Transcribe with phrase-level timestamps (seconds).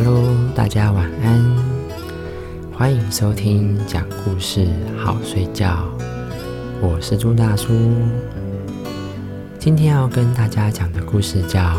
[0.00, 1.56] Hello，大家晚安，
[2.72, 5.88] 欢迎收听讲故事好睡觉。
[6.80, 7.72] 我是朱大叔，
[9.58, 11.60] 今天要跟大家讲的故事叫《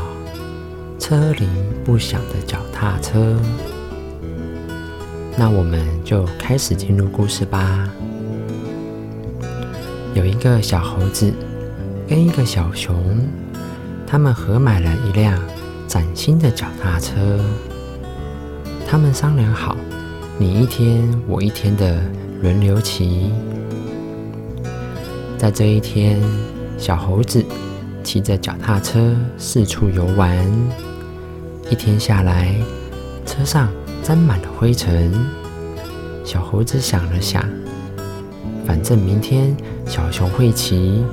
[1.00, 1.48] 车铃
[1.86, 3.20] 不响的脚踏车》。
[5.38, 7.90] 那我们就开始进入故事吧。
[10.14, 11.32] 有一个小猴子
[12.06, 13.26] 跟一个小熊，
[14.06, 15.42] 他们合买了一辆
[15.88, 17.16] 崭新的脚踏车。
[18.92, 19.78] 他们商量好，
[20.40, 22.02] 你一天我一天的
[22.42, 23.32] 轮流骑。
[25.38, 26.20] 在这一天，
[26.76, 27.46] 小猴子
[28.04, 30.36] 骑着脚踏车四处游玩。
[31.70, 32.56] 一天下来，
[33.28, 33.70] 车上
[34.02, 35.14] 沾满了灰尘。
[36.26, 37.48] 小猴子想了想，
[38.66, 41.06] 反正明天小熊会骑，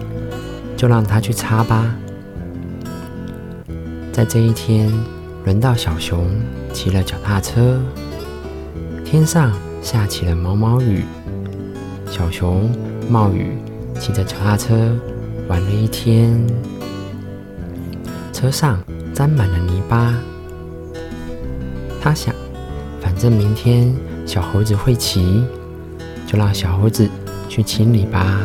[0.78, 1.94] 就让他去擦吧。
[4.14, 4.90] 在这一天，
[5.46, 6.28] 轮到小熊
[6.72, 7.80] 骑了脚踏车，
[9.04, 11.04] 天上下起了毛毛雨。
[12.10, 12.68] 小熊
[13.08, 13.56] 冒雨。
[13.98, 14.94] 骑着脚踏车
[15.48, 16.38] 玩了一天，
[18.30, 18.78] 车上
[19.14, 20.14] 沾满了泥巴。
[22.02, 22.34] 他想，
[23.00, 23.90] 反正明天
[24.26, 25.42] 小猴子会骑，
[26.26, 27.08] 就让小猴子
[27.48, 28.38] 去清理吧。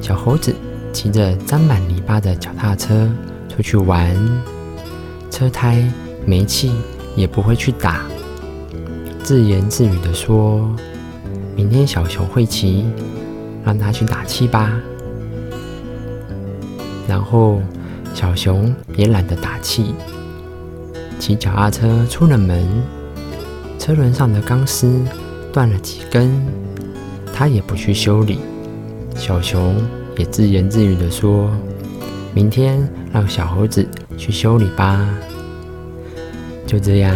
[0.00, 0.54] 小猴子
[0.94, 3.06] 骑着沾满泥巴的脚踏车
[3.50, 4.16] 出去玩，
[5.42, 5.82] 车胎
[6.24, 6.70] 没气
[7.16, 8.02] 也不会去打，
[9.24, 10.72] 自言自语的说
[11.56, 12.86] ：“明天小熊会骑。”
[13.66, 14.72] 让他去打气吧。
[17.08, 17.60] 然后
[18.14, 19.96] 小熊也懒得打气，
[21.18, 22.64] 骑脚踏车出了门。
[23.80, 25.00] 车轮上的钢丝
[25.52, 26.40] 断了几根，
[27.34, 28.38] 他也不去修理。
[29.16, 29.74] 小熊
[30.16, 31.50] 也自言自语的说
[32.32, 33.84] ：“明天让小猴子
[34.16, 35.04] 去修理吧。”
[36.66, 37.14] 就这样，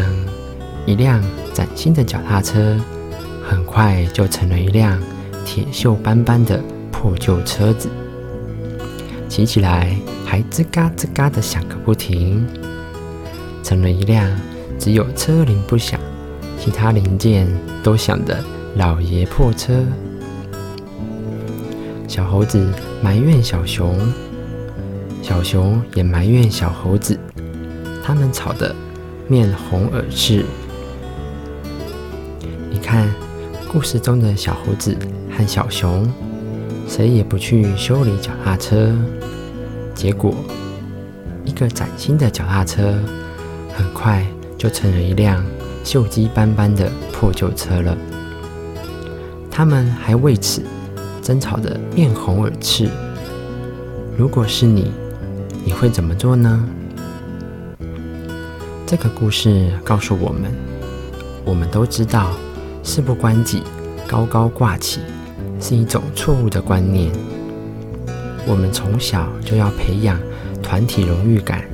[0.84, 2.77] 一辆崭新的脚踏车
[3.43, 5.01] 很快就成了一辆。
[5.45, 7.89] 铁锈斑斑的破旧车子，
[9.29, 12.45] 骑起来还吱嘎吱嘎的响个不停，
[13.62, 14.29] 成了一辆
[14.77, 16.01] 只有车铃不响，
[16.59, 17.47] 其他零件
[17.84, 18.43] 都响的
[18.75, 19.84] 老爷破车。
[22.09, 22.69] 小猴子
[23.01, 23.97] 埋怨小熊，
[25.23, 27.17] 小熊也埋怨小猴子，
[28.05, 28.75] 他们吵得
[29.29, 30.45] 面红耳赤。
[32.71, 33.09] 你看。
[33.69, 34.97] 故事中的小猴子
[35.29, 36.09] 和小熊，
[36.89, 38.95] 谁也不去修理脚踏车，
[39.95, 40.33] 结果
[41.45, 42.95] 一个崭新的脚踏车，
[43.75, 44.25] 很快
[44.57, 45.45] 就成了一辆
[45.85, 47.95] 锈迹斑斑的破旧车了。
[49.51, 50.63] 他们还为此
[51.21, 52.89] 争吵得面红耳赤。
[54.17, 54.91] 如果是你，
[55.65, 56.67] 你会怎么做呢？
[58.87, 60.55] 这个故事告诉我们，
[61.45, 62.31] 我们都知道。
[62.85, 63.65] 事不关己，
[64.07, 65.01] 高高挂起，
[65.61, 67.11] 是一种错误的观念。
[68.47, 70.21] 我们从小就要培养
[70.63, 71.65] 团体荣誉感，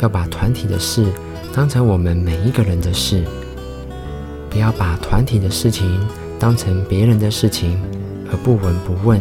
[0.00, 1.06] 要把团体的事
[1.54, 3.22] 当成我们每一个人的事，
[4.50, 6.04] 不要把团体的事情
[6.40, 7.80] 当成别人的事情
[8.32, 9.20] 而不闻不问。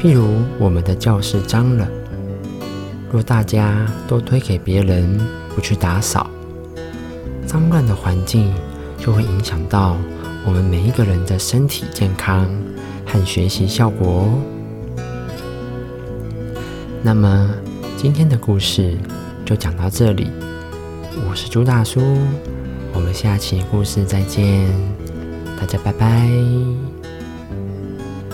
[0.00, 0.28] 譬如
[0.60, 1.88] 我们的教室脏了，
[3.14, 5.20] 若大家都推给别人，
[5.54, 6.28] 不去打扫，
[7.46, 8.52] 脏乱的环境。
[8.98, 9.98] 就会影响到
[10.46, 12.48] 我们每一个人的身体健康
[13.04, 14.38] 和学习效果哦。
[17.02, 17.50] 那么
[17.98, 18.96] 今天的故事
[19.44, 20.30] 就讲到这里，
[21.28, 22.00] 我是朱大叔，
[22.94, 24.66] 我们下期故事再见，
[25.60, 26.93] 大家拜拜。